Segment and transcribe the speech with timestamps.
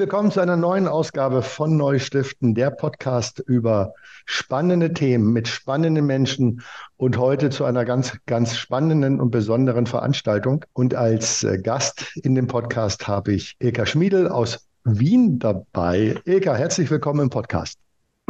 [0.00, 3.92] Willkommen zu einer neuen Ausgabe von Neustiften, der Podcast über
[4.24, 6.62] spannende Themen mit spannenden Menschen
[6.96, 10.64] und heute zu einer ganz, ganz spannenden und besonderen Veranstaltung.
[10.72, 16.18] Und als äh, Gast in dem Podcast habe ich Ilka Schmiedel aus Wien dabei.
[16.24, 17.78] Ilka, herzlich willkommen im Podcast.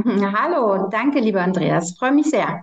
[0.05, 1.97] Hallo, danke, lieber Andreas.
[1.97, 2.63] Freue mich sehr.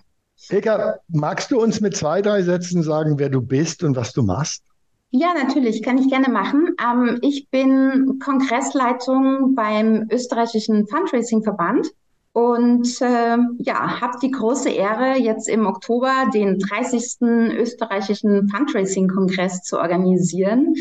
[0.49, 4.21] Ilka, magst du uns mit zwei, drei Sätzen sagen, wer du bist und was du
[4.21, 4.66] machst?
[5.11, 6.75] Ja, natürlich, kann ich gerne machen.
[6.83, 11.87] Ähm, ich bin Kongressleitung beim österreichischen Fundraising-Verband
[12.33, 17.21] und äh, ja, habe die große Ehre, jetzt im Oktober den 30.
[17.21, 20.75] österreichischen Fundraising-Kongress zu organisieren.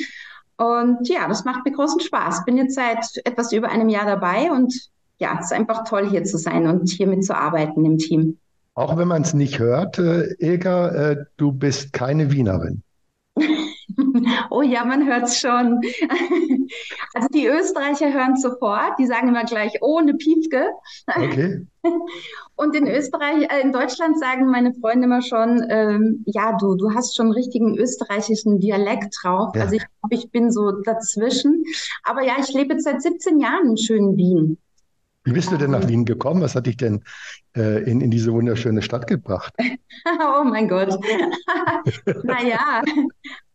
[0.58, 2.44] Und ja, das macht mir großen Spaß.
[2.44, 6.24] Bin jetzt seit etwas über einem Jahr dabei und ja, es ist einfach toll, hier
[6.24, 8.38] zu sein und hier mitzuarbeiten im Team.
[8.74, 12.82] Auch wenn man es nicht hört, äh, Ilka, äh, du bist keine Wienerin.
[14.50, 15.80] Oh ja, man hört es schon.
[17.14, 20.70] Also die Österreicher hören sofort, die sagen immer gleich, oh, eine Piefke.
[21.06, 21.64] Okay.
[22.56, 26.92] Und in Österreich, äh, in Deutschland sagen meine Freunde immer schon, ähm, ja, du, du
[26.92, 29.54] hast schon einen richtigen österreichischen Dialekt drauf.
[29.54, 29.62] Ja.
[29.62, 31.64] Also ich glaube, ich bin so dazwischen.
[32.02, 34.58] Aber ja, ich lebe jetzt seit 17 Jahren in schönen Wien.
[35.26, 36.40] Wie bist du denn nach Wien gekommen?
[36.40, 37.02] Was hat dich denn
[37.56, 39.52] äh, in, in diese wunderschöne Stadt gebracht?
[40.20, 40.96] oh mein Gott.
[42.22, 42.82] naja,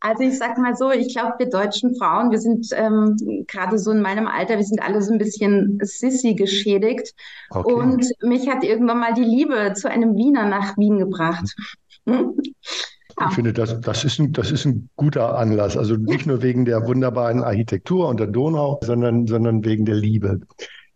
[0.02, 3.92] also ich sag mal so, ich glaube, wir deutschen Frauen, wir sind ähm, gerade so
[3.92, 7.14] in meinem Alter, wir sind alle so ein bisschen sissy geschädigt.
[7.52, 7.72] Okay.
[7.72, 11.56] Und mich hat irgendwann mal die Liebe zu einem Wiener nach Wien gebracht.
[12.06, 12.34] Hm?
[13.30, 15.78] Ich finde, das, das, ist ein, das ist ein guter Anlass.
[15.78, 20.40] Also nicht nur wegen der wunderbaren Architektur und der Donau, sondern, sondern wegen der Liebe.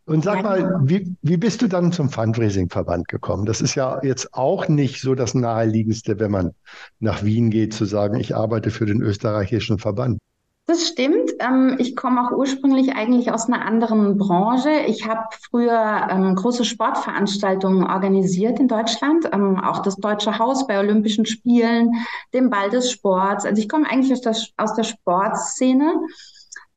[0.07, 3.45] Und sag mal, wie, wie bist du dann zum Fundraising-Verband gekommen?
[3.45, 6.51] Das ist ja jetzt auch nicht so das Naheliegendste, wenn man
[6.99, 10.19] nach Wien geht, zu sagen, ich arbeite für den österreichischen Verband.
[10.67, 11.31] Das stimmt.
[11.39, 14.71] Ähm, ich komme auch ursprünglich eigentlich aus einer anderen Branche.
[14.87, 20.79] Ich habe früher ähm, große Sportveranstaltungen organisiert in Deutschland, ähm, auch das Deutsche Haus bei
[20.79, 21.91] Olympischen Spielen,
[22.33, 23.45] dem Ball des Sports.
[23.45, 25.93] Also ich komme eigentlich aus der, aus der Sportszene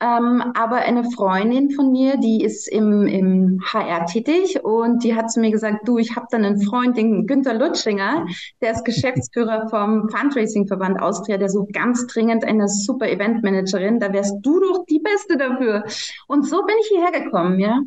[0.01, 5.33] ähm, aber eine Freundin von mir, die ist im, im HR tätig und die hat
[5.33, 8.27] zu mir gesagt, du, ich habe da einen Freund, den Günter Lutschinger,
[8.61, 13.99] der ist Geschäftsführer vom Fundraising-Verband Austria, der sucht ganz dringend eine super Eventmanagerin.
[13.99, 15.83] Da wärst du doch die Beste dafür.
[16.29, 17.81] Und so bin ich hierher gekommen, ja.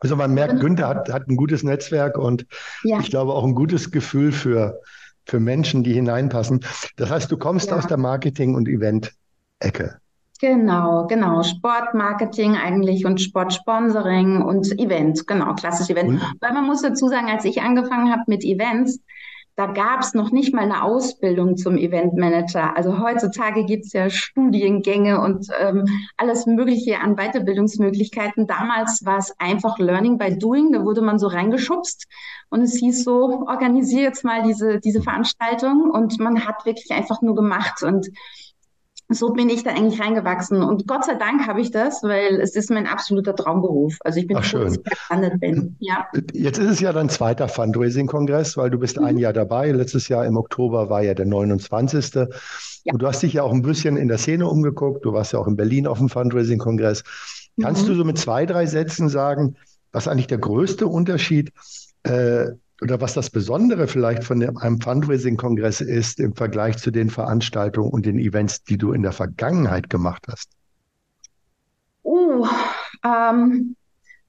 [0.00, 2.46] Also man merkt, Günther hat, hat ein gutes Netzwerk und
[2.84, 3.00] ja.
[3.00, 4.78] ich glaube auch ein gutes Gefühl für,
[5.24, 6.60] für Menschen, die hineinpassen.
[6.96, 7.78] Das heißt, du kommst ja.
[7.78, 10.00] aus der Marketing- und Event-Ecke.
[10.38, 11.42] Genau, genau.
[11.42, 16.22] Sportmarketing eigentlich und Sportsponsoring und Events, genau, klassische Events.
[16.22, 16.34] Und?
[16.40, 19.00] Weil man muss dazu sagen, als ich angefangen habe mit Events,
[19.56, 22.76] da gab es noch nicht mal eine Ausbildung zum Eventmanager.
[22.76, 25.86] Also heutzutage gibt es ja Studiengänge und ähm,
[26.18, 28.46] alles Mögliche an Weiterbildungsmöglichkeiten.
[28.46, 30.72] Damals war es einfach Learning by Doing.
[30.72, 32.06] Da wurde man so reingeschubst
[32.50, 37.22] und es hieß so, organisiere jetzt mal diese, diese Veranstaltung und man hat wirklich einfach
[37.22, 38.08] nur gemacht und
[39.08, 40.62] so bin ich da eigentlich reingewachsen.
[40.62, 43.96] Und Gott sei Dank habe ich das, weil es ist mein absoluter Traumberuf.
[44.00, 45.76] Also ich bin Ach, froh, dass ich gelandet bin.
[45.78, 46.08] Ja.
[46.32, 49.06] Jetzt ist es ja dein zweiter Fundraising-Kongress, weil du bist mhm.
[49.06, 49.70] ein Jahr dabei.
[49.70, 52.14] Letztes Jahr im Oktober war ja der 29.
[52.14, 52.92] Ja.
[52.92, 55.04] Und du hast dich ja auch ein bisschen in der Szene umgeguckt.
[55.04, 57.04] Du warst ja auch in Berlin auf dem Fundraising-Kongress.
[57.60, 57.88] Kannst mhm.
[57.88, 59.56] du so mit zwei, drei Sätzen sagen,
[59.92, 61.52] was eigentlich der größte Unterschied
[62.02, 62.46] äh,
[62.82, 68.04] oder was das Besondere vielleicht von einem Fundraising-Kongress ist im Vergleich zu den Veranstaltungen und
[68.04, 70.50] den Events, die du in der Vergangenheit gemacht hast?
[72.02, 72.46] Oh,
[73.04, 73.76] ähm,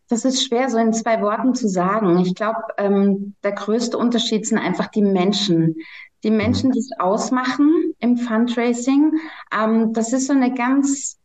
[0.10, 2.20] das ist schwer so in zwei Worten zu sagen.
[2.20, 5.76] Ich glaube, ähm, der größte Unterschied sind einfach die Menschen.
[6.24, 6.74] Die Menschen, mhm.
[6.74, 9.12] die es ausmachen im Fundraising.
[9.54, 11.18] Ähm, das ist so eine ganz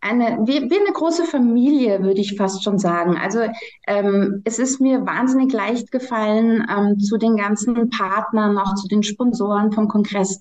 [0.00, 3.16] eine, wie, wie eine große Familie, würde ich fast schon sagen.
[3.16, 3.40] Also
[3.86, 9.02] ähm, es ist mir wahnsinnig leicht gefallen, ähm, zu den ganzen Partnern, auch zu den
[9.02, 10.40] Sponsoren vom Kongress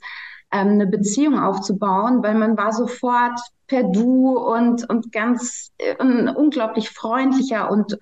[0.51, 6.89] ähm, eine Beziehung aufzubauen, weil man war sofort per Du und, und ganz äh, unglaublich
[6.89, 7.97] freundlicher und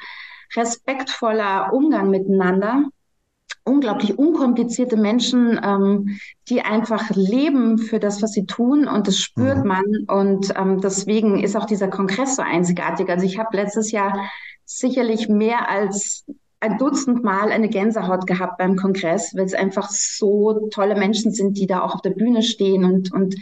[0.55, 2.85] respektvoller Umgang miteinander
[3.65, 6.19] unglaublich unkomplizierte Menschen, ähm,
[6.49, 9.67] die einfach leben für das, was sie tun und das spürt mhm.
[9.67, 9.83] man.
[10.07, 13.09] Und ähm, deswegen ist auch dieser Kongress so einzigartig.
[13.09, 14.29] Also ich habe letztes Jahr
[14.65, 16.25] sicherlich mehr als
[16.59, 21.57] ein Dutzend Mal eine Gänsehaut gehabt beim Kongress, weil es einfach so tolle Menschen sind,
[21.57, 23.35] die da auch auf der Bühne stehen und, und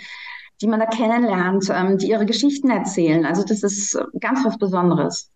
[0.60, 3.26] die man da kennenlernt, ähm, die ihre Geschichten erzählen.
[3.26, 5.30] Also das ist ganz was Besonderes.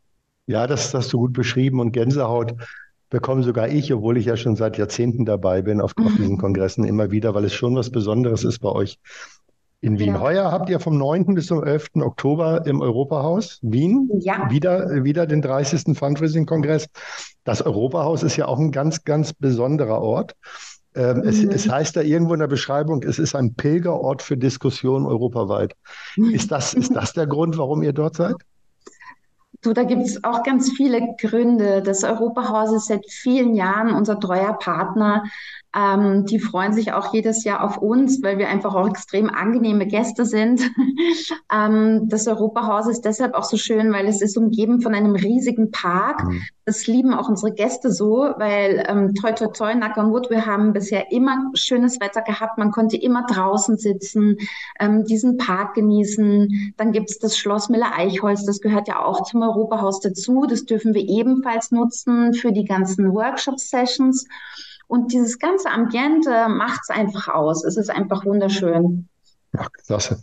[0.47, 2.53] Ja, das hast du gut beschrieben und Gänsehaut
[3.09, 6.85] bekomme sogar ich, obwohl ich ja schon seit Jahrzehnten dabei bin, auf, auf diesen Kongressen
[6.85, 8.99] immer wieder, weil es schon was Besonderes ist bei euch
[9.81, 10.15] In Wien.
[10.15, 10.19] Ja.
[10.19, 11.35] Heuer habt ihr vom 9.
[11.35, 11.89] bis zum 11.
[12.01, 14.49] Oktober im Europahaus Wien ja.
[14.49, 15.97] wieder, wieder den 30.
[15.97, 16.87] Fundraising-Kongress.
[17.43, 20.33] Das Europahaus ist ja auch ein ganz, ganz besonderer Ort.
[20.95, 21.23] Ähm, mhm.
[21.27, 25.75] es, es, heißt da irgendwo in der Beschreibung, es ist ein Pilgerort für Diskussionen europaweit.
[26.31, 28.35] Ist das, ist das der Grund, warum ihr dort seid?
[29.65, 31.81] Du, da gibt es auch ganz viele Gründe.
[31.81, 35.23] Das Europahaus ist seit vielen Jahren unser treuer Partner.
[35.75, 39.86] Ähm, die freuen sich auch jedes Jahr auf uns, weil wir einfach auch extrem angenehme
[39.86, 40.62] Gäste sind.
[41.54, 45.72] ähm, das Europahaus ist deshalb auch so schön, weil es ist umgeben von einem riesigen
[45.72, 46.24] Park.
[46.24, 46.42] Mhm.
[46.63, 51.12] Das lieben auch unsere Gäste so, weil ähm, toi toi toi, Nakamut, wir haben bisher
[51.12, 52.57] immer schönes Wetter gehabt.
[52.57, 54.38] Man konnte immer draußen sitzen,
[54.80, 56.74] ähm, diesen Park genießen.
[56.77, 60.45] Dann gibt es das Schloss Miller-Eichholz, das gehört ja auch zum Europahaus dazu.
[60.48, 64.25] Das dürfen wir ebenfalls nutzen für die ganzen Workshop-Sessions.
[64.87, 67.63] Und dieses ganze Ambiente macht es einfach aus.
[67.63, 69.07] Es ist einfach wunderschön.
[69.53, 70.21] Ja, klasse.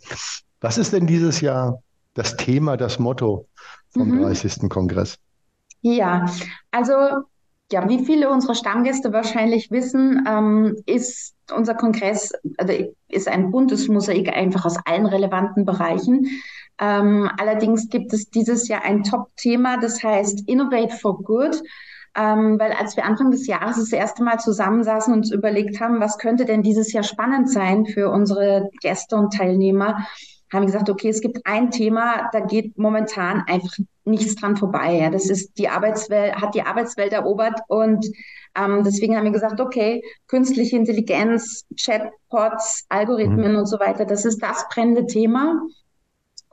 [0.61, 1.81] Was ist denn dieses Jahr
[2.13, 3.47] das Thema, das Motto
[3.89, 4.21] vom mhm.
[4.21, 4.69] 30.
[4.69, 5.17] Kongress?
[5.81, 6.25] Ja,
[6.71, 6.93] also
[7.71, 12.73] ja, wie viele unserer Stammgäste wahrscheinlich wissen, ähm, ist unser Kongress also
[13.09, 16.27] ist ein buntes Mosaik einfach aus allen relevanten Bereichen.
[16.79, 21.61] Ähm, allerdings gibt es dieses Jahr ein Top-Thema, das heißt Innovate for Good.
[22.15, 25.99] Ähm, weil als wir Anfang des Jahres das erste Mal zusammensaßen und uns überlegt haben,
[25.99, 30.05] was könnte denn dieses Jahr spannend sein für unsere Gäste und Teilnehmer,
[30.53, 33.75] haben wir gesagt, okay, es gibt ein Thema, da geht momentan einfach
[34.05, 34.99] nichts dran vorbei.
[34.99, 35.09] Ja.
[35.09, 38.05] Das ist die Arbeitswelt, hat die Arbeitswelt erobert und
[38.55, 43.59] ähm, deswegen haben wir gesagt, okay, künstliche Intelligenz, Chatbots, Algorithmen mhm.
[43.59, 45.59] und so weiter, das ist das brennende Thema.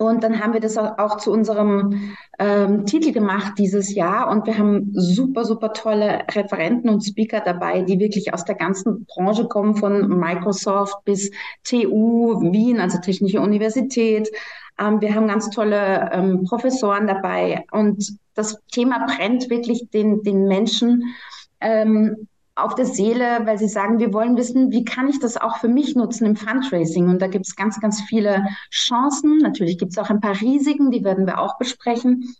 [0.00, 4.30] Und dann haben wir das auch zu unserem ähm, Titel gemacht dieses Jahr.
[4.30, 9.04] Und wir haben super, super tolle Referenten und Speaker dabei, die wirklich aus der ganzen
[9.04, 11.30] Branche kommen, von Microsoft bis
[11.64, 14.30] TU Wien, also Technische Universität.
[14.78, 17.66] Ähm, wir haben ganz tolle ähm, Professoren dabei.
[17.70, 21.14] Und das Thema brennt wirklich den, den Menschen.
[21.60, 22.26] Ähm,
[22.62, 25.68] auf der Seele, weil sie sagen, wir wollen wissen, wie kann ich das auch für
[25.68, 27.08] mich nutzen im Fundraising?
[27.08, 29.38] Und da gibt es ganz, ganz viele Chancen.
[29.38, 32.34] Natürlich gibt es auch ein paar Risiken, die werden wir auch besprechen.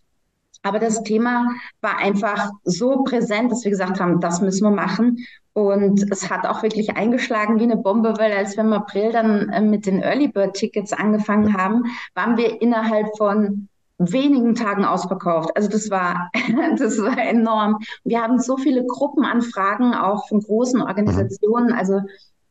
[0.63, 1.47] Aber das Thema
[1.81, 5.17] war einfach so präsent, dass wir gesagt haben, das müssen wir machen.
[5.53, 9.49] Und es hat auch wirklich eingeschlagen wie eine Bombe, weil als wir im April dann
[9.49, 11.83] äh, mit den Early Bird Tickets angefangen haben,
[12.13, 13.67] waren wir innerhalb von
[14.11, 15.51] wenigen Tagen ausverkauft.
[15.55, 16.31] Also das war,
[16.77, 17.79] das war enorm.
[18.03, 21.67] Wir haben so viele Gruppenanfragen auch von großen Organisationen.
[21.67, 21.77] Mhm.
[21.77, 22.01] Also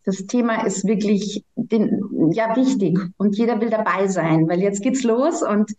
[0.04, 5.02] das Thema ist wirklich den, ja wichtig und jeder will dabei sein, weil jetzt geht's
[5.02, 5.72] los und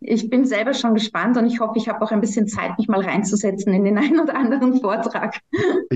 [0.00, 2.88] ich bin selber schon gespannt und ich hoffe, ich habe auch ein bisschen Zeit, mich
[2.88, 5.38] mal reinzusetzen in den einen oder anderen Vortrag.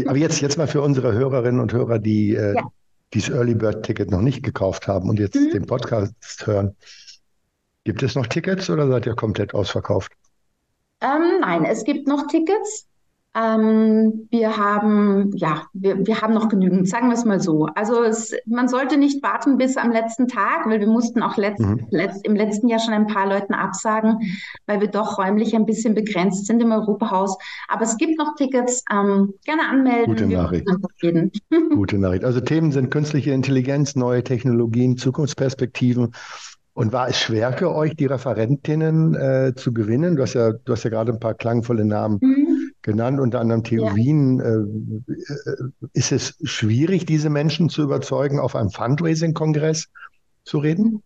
[0.07, 2.63] Aber jetzt, jetzt mal für unsere Hörerinnen und Hörer, die äh, ja.
[3.15, 5.51] dieses Early Bird Ticket noch nicht gekauft haben und jetzt mhm.
[5.51, 6.15] den Podcast
[6.45, 6.77] hören.
[7.85, 10.13] Gibt es noch Tickets oder seid ihr komplett ausverkauft?
[11.03, 12.89] Ähm, nein, es gibt noch Tickets.
[13.37, 17.67] Ähm, wir haben, ja, wir, wir haben noch genügend, sagen wir es mal so.
[17.75, 21.61] Also es, man sollte nicht warten bis am letzten Tag, weil wir mussten auch letzt,
[21.61, 21.85] mhm.
[21.91, 24.19] letzt, im letzten Jahr schon ein paar Leuten absagen,
[24.67, 27.37] weil wir doch räumlich ein bisschen begrenzt sind im Europahaus.
[27.67, 30.15] Aber es gibt noch Tickets, ähm, gerne anmelden.
[30.15, 30.69] Gute Nachricht.
[31.75, 32.25] Gute Nachricht.
[32.25, 36.13] Also Themen sind künstliche Intelligenz, neue Technologien, Zukunftsperspektiven
[36.75, 40.17] und war es schwer für euch, die Referentinnen äh, zu gewinnen?
[40.17, 42.73] Du hast ja, du hast ja gerade ein paar klangvolle Namen mhm.
[42.83, 43.95] genannt, unter anderem Theo ja.
[43.95, 44.41] Wien.
[44.41, 49.89] Äh, äh, ist es schwierig, diese Menschen zu überzeugen, auf einem Fundraising-Kongress
[50.45, 51.03] zu reden?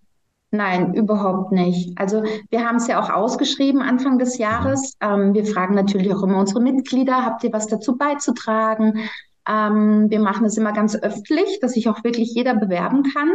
[0.51, 1.99] Nein, überhaupt nicht.
[1.99, 4.97] Also wir haben es ja auch ausgeschrieben Anfang des Jahres.
[5.03, 9.01] Ähm, wir fragen natürlich auch immer unsere Mitglieder, habt ihr was dazu beizutragen?
[9.47, 13.29] Ähm, wir machen es immer ganz öffentlich, dass sich auch wirklich jeder bewerben kann.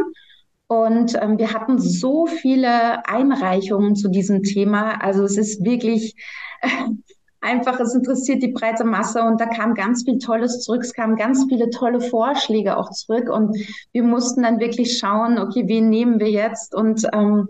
[0.66, 5.02] Und ähm, wir hatten so viele Einreichungen zu diesem Thema.
[5.02, 6.14] Also es ist wirklich
[6.62, 6.68] äh,
[7.44, 10.82] einfach, es interessiert die breite Masse und da kam ganz viel Tolles zurück.
[10.82, 13.56] Es kamen ganz viele tolle Vorschläge auch zurück und
[13.92, 16.74] wir mussten dann wirklich schauen, okay, wen nehmen wir jetzt?
[16.74, 17.48] Und ähm,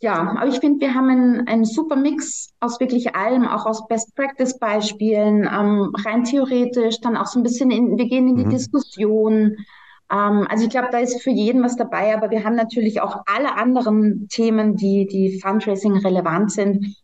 [0.00, 3.86] ja, aber ich finde, wir haben einen, einen super Mix aus wirklich allem, auch aus
[3.86, 8.36] Best Practice Beispielen, ähm, rein theoretisch, dann auch so ein bisschen in, wir gehen in
[8.36, 8.50] die mhm.
[8.50, 9.56] Diskussion.
[10.12, 13.22] Ähm, also ich glaube, da ist für jeden was dabei, aber wir haben natürlich auch
[13.26, 16.96] alle anderen Themen, die, die Fundraising relevant sind,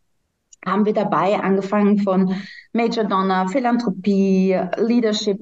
[0.67, 2.35] haben wir dabei, angefangen von
[2.73, 5.39] Major Donor, Philanthropie, Leadership,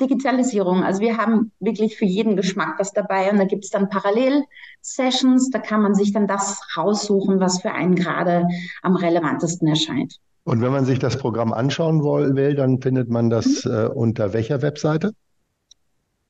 [0.00, 0.82] Digitalisierung.
[0.82, 5.50] Also wir haben wirklich für jeden Geschmack was dabei und da gibt es dann Parallel-Sessions,
[5.50, 8.46] da kann man sich dann das raussuchen, was für einen gerade
[8.82, 10.16] am relevantesten erscheint.
[10.44, 13.72] Und wenn man sich das Programm anschauen will, dann findet man das mhm.
[13.72, 15.12] äh, unter welcher Webseite?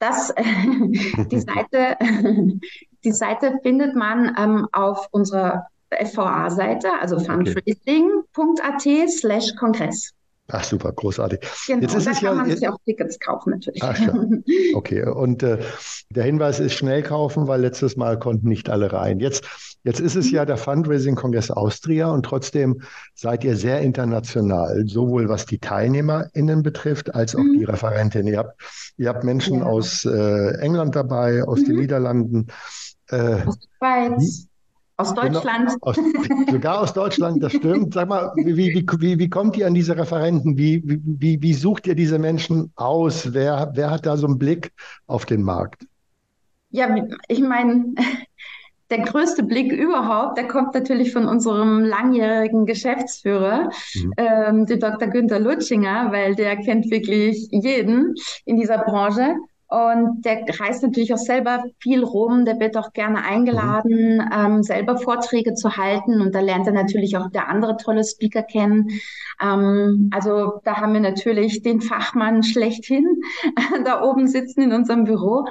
[0.05, 0.35] Das,
[1.31, 1.97] die Seite,
[3.05, 10.13] Die Seite findet man ähm, auf unserer FVA-Seite, also fundraising.at slash Kongress.
[10.49, 11.41] Ach super, großartig.
[11.67, 13.83] Genau, jetzt ist da es kann ja, man sich auch Tickets kaufen natürlich.
[13.83, 14.15] Ach ja,
[14.75, 15.03] okay.
[15.07, 15.59] Und äh,
[16.11, 19.21] der Hinweis ist schnell kaufen, weil letztes Mal konnten nicht alle rein.
[19.21, 19.47] Jetzt,
[19.85, 22.83] jetzt ist es ja der Fundraising-Kongress Austria und trotzdem
[23.15, 27.59] seid ihr sehr international, sowohl was die TeilnehmerInnen betrifft, als auch mhm.
[27.59, 28.27] die Referentin.
[28.27, 28.61] Ihr habt,
[28.99, 29.65] ihr habt Menschen ja.
[29.65, 31.65] aus äh, England dabei, aus mhm.
[31.65, 32.47] den Niederlanden.
[33.09, 34.49] Äh, aus der Schweiz.
[34.97, 35.69] Aus genau, Deutschland.
[35.71, 35.99] Genau, aus,
[36.51, 37.95] sogar aus Deutschland, das stimmt.
[37.95, 40.57] Sag mal, wie, wie, wie, wie kommt ihr an diese Referenten?
[40.57, 43.33] Wie, wie, wie sucht ihr diese Menschen aus?
[43.35, 44.73] Wer, wer hat da so einen Blick
[45.07, 45.85] auf den Markt?
[46.71, 46.95] Ja,
[47.27, 47.95] ich meine,
[48.91, 54.13] der größte Blick überhaupt, der kommt natürlich von unserem langjährigen Geschäftsführer, mhm.
[54.17, 55.09] ähm, den Dr.
[55.09, 59.35] Günther Lutschinger, weil der kennt wirklich jeden in dieser Branche.
[59.67, 64.99] Und der reist natürlich auch selber viel rum, der wird auch gerne eingeladen, ähm, selber
[64.99, 66.21] Vorträge zu halten.
[66.21, 68.89] Und da lernt er natürlich auch der andere tolle Speaker kennen.
[69.43, 73.07] Ähm, also da haben wir natürlich den Fachmann schlechthin
[73.85, 75.47] da oben sitzen in unserem Büro.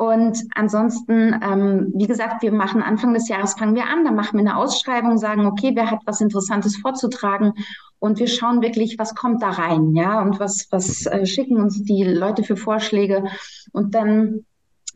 [0.00, 4.38] Und ansonsten, ähm, wie gesagt, wir machen Anfang des Jahres, fangen wir an, dann machen
[4.38, 7.52] wir eine Ausschreibung, sagen, okay, wer hat was Interessantes vorzutragen
[7.98, 11.82] und wir schauen wirklich, was kommt da rein, ja, und was, was äh, schicken uns
[11.82, 13.24] die Leute für Vorschläge
[13.72, 14.46] und dann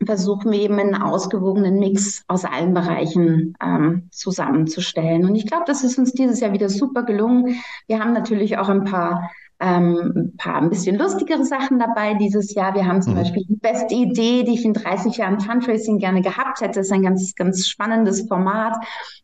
[0.03, 5.23] versuchen wir eben einen ausgewogenen Mix aus allen Bereichen ähm, zusammenzustellen.
[5.23, 7.61] Und ich glaube, das ist uns dieses Jahr wieder super gelungen.
[7.85, 12.53] Wir haben natürlich auch ein paar ähm, ein paar ein bisschen lustigere Sachen dabei dieses
[12.53, 12.75] Jahr.
[12.75, 13.17] Wir haben zum mhm.
[13.17, 16.79] Beispiel die beste Idee, die ich in 30 Jahren Fundraising gerne gehabt hätte.
[16.79, 18.75] Das ist ein ganz, ganz spannendes Format,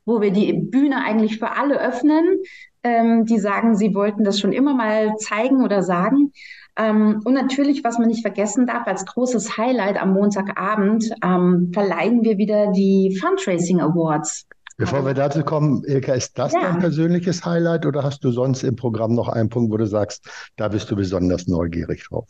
[0.06, 2.40] wo wir die Bühne eigentlich für alle öffnen,
[2.84, 6.32] ähm, die sagen, sie wollten das schon immer mal zeigen oder sagen.
[6.78, 12.24] Ähm, und natürlich, was man nicht vergessen darf, als großes Highlight am Montagabend ähm, verleihen
[12.24, 14.48] wir wieder die Fundraising Awards.
[14.82, 16.62] Bevor wir dazu kommen, Ilka, ist das ja.
[16.62, 20.28] dein persönliches Highlight oder hast du sonst im Programm noch einen Punkt, wo du sagst,
[20.56, 22.28] da bist du besonders neugierig drauf?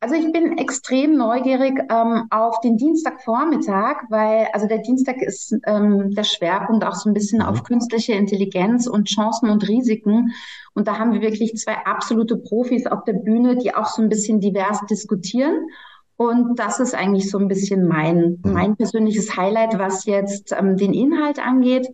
[0.00, 6.10] Also ich bin extrem neugierig ähm, auf den Dienstagvormittag, weil also der Dienstag ist ähm,
[6.14, 7.46] der Schwerpunkt auch so ein bisschen mhm.
[7.46, 10.34] auf künstliche Intelligenz und Chancen und Risiken.
[10.74, 14.10] Und da haben wir wirklich zwei absolute Profis auf der Bühne, die auch so ein
[14.10, 15.68] bisschen divers diskutieren.
[16.28, 18.52] Und das ist eigentlich so ein bisschen mein, mhm.
[18.52, 21.88] mein persönliches Highlight, was jetzt ähm, den Inhalt angeht.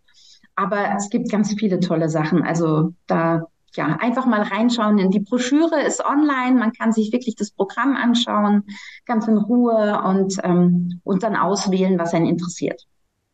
[0.56, 2.42] Aber es gibt ganz viele tolle Sachen.
[2.42, 3.44] Also da
[3.74, 5.10] ja, einfach mal reinschauen.
[5.10, 8.64] Die Broschüre ist online, man kann sich wirklich das Programm anschauen,
[9.06, 12.86] ganz in Ruhe und, ähm, und dann auswählen, was einen interessiert.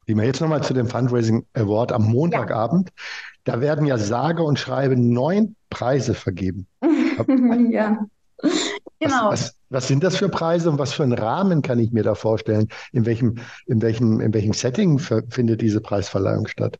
[0.06, 2.90] Wie wir jetzt nochmal zu dem Fundraising Award am Montagabend.
[2.90, 2.94] Ja.
[3.44, 6.66] Da werden ja sage und schreibe neun Preise vergeben.
[7.70, 8.04] ja.
[9.00, 9.30] Genau.
[9.30, 12.14] Was, was, sind das für Preise und was für einen Rahmen kann ich mir da
[12.14, 12.68] vorstellen?
[12.92, 16.78] In welchem, in welchem, in welchem Setting findet diese Preisverleihung statt?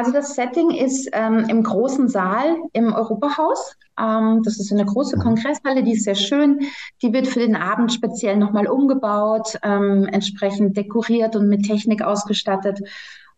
[0.00, 3.76] Also das Setting ist ähm, im großen Saal im Europahaus.
[3.98, 5.20] Ähm, das ist eine große mhm.
[5.20, 6.60] Kongresshalle, die ist sehr schön.
[7.02, 12.80] Die wird für den Abend speziell nochmal umgebaut, ähm, entsprechend dekoriert und mit Technik ausgestattet.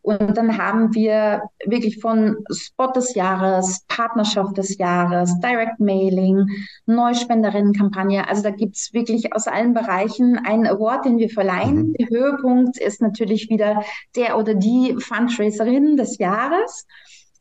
[0.02, 6.46] Und dann haben wir wirklich von Spot des Jahres, Partnerschaft des Jahres, Direct Mailing,
[6.86, 8.28] Neuspenderinnenkampagne.
[8.28, 11.90] Also da gibt's wirklich aus allen Bereichen einen Award, den wir verleihen.
[11.90, 11.92] Mhm.
[11.94, 13.84] Der Höhepunkt ist natürlich wieder
[14.16, 16.84] der oder die Fundraiserin des Jahres.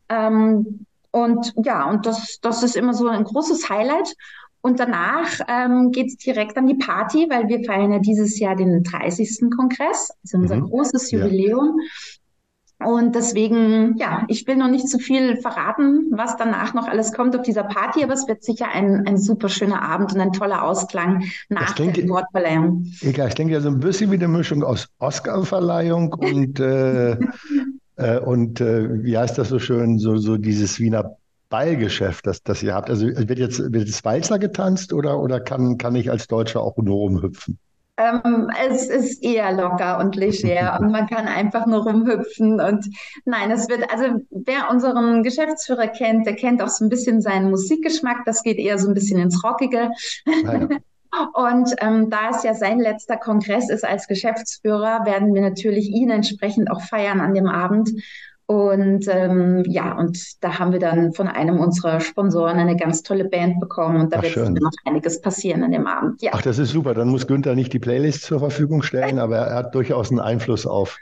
[0.09, 4.13] Ähm, und ja, und das, das ist immer so ein großes Highlight.
[4.61, 8.55] Und danach ähm, geht es direkt an die Party, weil wir feiern ja dieses Jahr
[8.55, 9.49] den 30.
[9.55, 10.69] Kongress, also unser mhm.
[10.69, 11.79] großes Jubiläum.
[11.79, 12.20] Ja.
[12.85, 17.35] Und deswegen, ja, ich will noch nicht zu viel verraten, was danach noch alles kommt
[17.35, 20.63] auf dieser Party, aber es wird sicher ein, ein super schöner Abend und ein toller
[20.63, 22.85] Ausklang nach klingt, der Wortverleihung.
[23.01, 27.11] Egal, ich denke ja so ein bisschen wie eine Mischung aus Oscarverleihung und, äh,
[27.97, 31.17] äh, und äh, wie heißt das so schön, so, so dieses Wiener
[31.49, 32.89] Ballgeschäft, das, das ihr habt.
[32.89, 36.77] Also wird jetzt, wird jetzt Walzer getanzt oder, oder kann, kann ich als Deutscher auch
[36.77, 37.59] nur rumhüpfen?
[38.01, 42.59] Ähm, es ist eher locker und leger und man kann einfach nur rumhüpfen.
[42.59, 42.85] Und
[43.25, 47.49] nein, es wird, also wer unseren Geschäftsführer kennt, der kennt auch so ein bisschen seinen
[47.49, 48.25] Musikgeschmack.
[48.25, 49.91] Das geht eher so ein bisschen ins Rockige.
[50.25, 50.67] Ah, ja.
[51.33, 56.09] Und ähm, da es ja sein letzter Kongress ist als Geschäftsführer, werden wir natürlich ihn
[56.09, 57.91] entsprechend auch feiern an dem Abend.
[58.51, 63.23] Und ähm, ja, und da haben wir dann von einem unserer Sponsoren eine ganz tolle
[63.23, 66.21] Band bekommen und da Ach, wird noch einiges passieren an dem Abend.
[66.21, 66.31] Ja.
[66.33, 66.93] Ach, das ist super.
[66.93, 70.67] Dann muss Günther nicht die Playlist zur Verfügung stellen, aber er hat durchaus einen Einfluss
[70.67, 70.97] auf,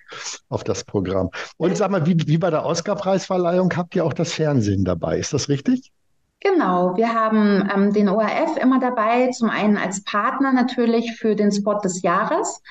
[0.49, 1.31] auf das Programm.
[1.57, 5.17] Und sag mal, wie, wie bei der Oscar-Preisverleihung habt ihr auch das Fernsehen dabei.
[5.17, 5.91] Ist das richtig?
[6.41, 11.51] Genau, wir haben ähm, den ORF immer dabei, zum einen als Partner natürlich für den
[11.51, 12.61] Spot des Jahres.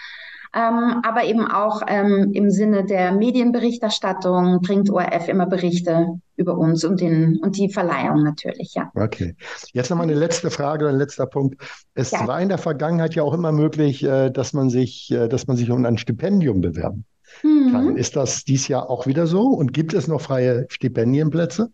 [0.54, 6.84] Ähm, aber eben auch ähm, im Sinne der Medienberichterstattung bringt ORF immer Berichte über uns
[6.84, 8.90] und, den, und die Verleihung natürlich, ja.
[8.94, 9.34] Okay.
[9.72, 11.60] Jetzt noch mal eine letzte Frage, ein letzter Punkt.
[11.94, 12.26] Es ja.
[12.26, 15.56] war in der Vergangenheit ja auch immer möglich, äh, dass man sich, äh, dass man
[15.56, 17.04] sich um ein Stipendium bewerben
[17.42, 17.72] mhm.
[17.72, 17.96] kann.
[17.96, 19.42] Ist das dies Jahr auch wieder so?
[19.48, 21.70] Und gibt es noch freie Stipendienplätze?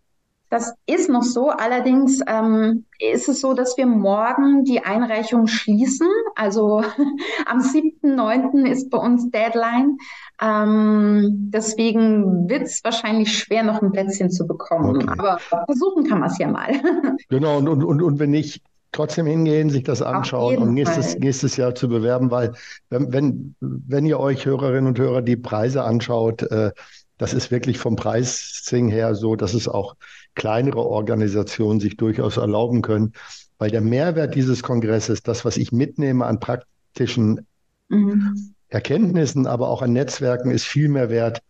[0.54, 1.48] Das ist noch so.
[1.48, 6.06] Allerdings ähm, ist es so, dass wir morgen die Einreichung schließen.
[6.36, 6.80] Also
[7.46, 8.64] am 7.9.
[8.64, 9.98] ist bei uns Deadline.
[10.40, 15.02] Ähm, deswegen wird es wahrscheinlich schwer, noch ein Plätzchen zu bekommen.
[15.02, 15.18] Okay.
[15.18, 16.70] Aber versuchen kann man es ja mal.
[17.28, 21.74] Genau, und, und, und wenn nicht, trotzdem hingehen, sich das anschauen und nächstes, nächstes Jahr
[21.74, 22.52] zu bewerben, weil
[22.90, 26.70] wenn, wenn, wenn ihr euch Hörerinnen und Hörer die Preise anschaut, äh,
[27.18, 29.96] das ist wirklich vom Pricing her so, dass es auch
[30.34, 33.12] kleinere Organisationen sich durchaus erlauben können,
[33.58, 37.46] weil der Mehrwert dieses Kongresses, das, was ich mitnehme an praktischen
[37.88, 38.54] mhm.
[38.68, 41.40] Erkenntnissen, aber auch an Netzwerken, ist viel mehr wert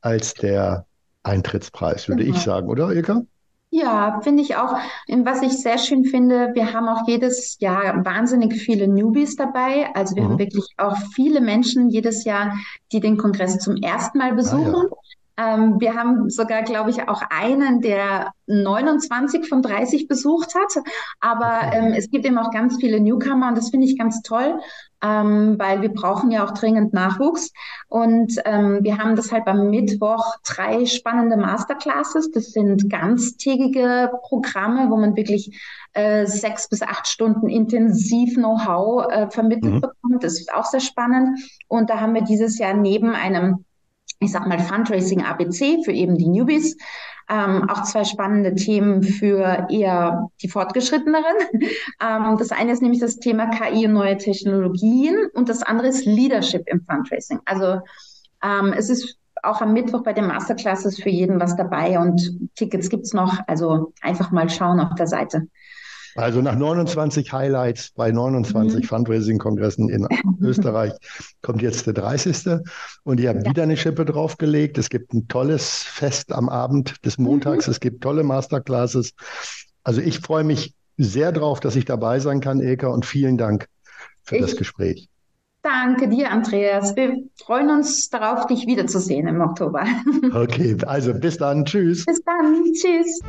[0.00, 0.86] als der
[1.22, 2.30] Eintrittspreis, würde mhm.
[2.30, 3.22] ich sagen, oder Ilka?
[3.72, 4.76] Ja, finde ich auch.
[5.06, 9.94] Und was ich sehr schön finde, wir haben auch jedes Jahr wahnsinnig viele Newbies dabei.
[9.94, 10.30] Also wir mhm.
[10.30, 12.56] haben wirklich auch viele Menschen jedes Jahr,
[12.90, 14.74] die den Kongress zum ersten Mal besuchen.
[14.74, 15.19] Ah, ja.
[15.40, 20.84] Ähm, wir haben sogar, glaube ich, auch einen, der 29 von 30 besucht hat.
[21.20, 24.60] Aber ähm, es gibt eben auch ganz viele Newcomer und das finde ich ganz toll,
[25.02, 27.52] ähm, weil wir brauchen ja auch dringend Nachwuchs.
[27.88, 32.30] Und ähm, wir haben deshalb am Mittwoch drei spannende Masterclasses.
[32.32, 35.58] Das sind ganztägige Programme, wo man wirklich
[35.94, 39.80] äh, sechs bis acht Stunden intensiv Know-how äh, vermittelt mhm.
[39.80, 40.22] bekommt.
[40.22, 41.38] Das ist auch sehr spannend.
[41.66, 43.64] Und da haben wir dieses Jahr neben einem
[44.18, 46.76] ich sag mal, Fundraising ABC für eben die Newbies.
[47.28, 51.36] Ähm, auch zwei spannende Themen für eher die Fortgeschritteneren.
[52.02, 56.06] Ähm, das eine ist nämlich das Thema KI und neue Technologien und das andere ist
[56.06, 57.40] Leadership im Fundraising.
[57.44, 57.80] Also
[58.42, 62.88] ähm, es ist auch am Mittwoch bei den Masterclasses für jeden was dabei und Tickets
[62.88, 63.38] gibt's noch.
[63.46, 65.48] Also einfach mal schauen auf der Seite.
[66.16, 68.86] Also nach 29 Highlights bei 29 mhm.
[68.86, 70.06] Fundraising-Kongressen in
[70.40, 70.92] Österreich
[71.42, 72.60] kommt jetzt der 30.
[73.04, 73.50] Und ihr habt ja.
[73.50, 74.78] wieder eine Schippe draufgelegt.
[74.78, 77.66] Es gibt ein tolles Fest am Abend des Montags.
[77.66, 77.70] Mhm.
[77.72, 79.12] Es gibt tolle Masterclasses.
[79.84, 83.68] Also ich freue mich sehr drauf, dass ich dabei sein kann, Ilka, und vielen Dank
[84.22, 85.08] für ich das Gespräch.
[85.62, 86.96] Danke dir, Andreas.
[86.96, 89.84] Wir freuen uns darauf, dich wiederzusehen im Oktober.
[90.32, 91.64] Okay, also bis dann.
[91.64, 92.06] Tschüss.
[92.06, 92.64] Bis dann.
[92.72, 93.20] Tschüss.